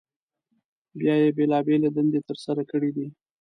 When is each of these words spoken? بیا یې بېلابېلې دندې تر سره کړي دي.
بیا 0.99 1.13
یې 1.21 1.29
بېلابېلې 1.37 1.89
دندې 1.95 2.19
تر 2.27 2.37
سره 2.45 2.61
کړي 2.71 2.89
دي. 2.95 3.07